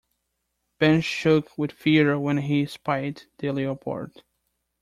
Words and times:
Ben 0.79 1.01
shook 1.01 1.55
with 1.59 1.71
fear 1.71 2.17
when 2.17 2.37
he 2.39 2.65
spied 2.65 3.21
the 3.37 3.51
leopard. 3.51 4.23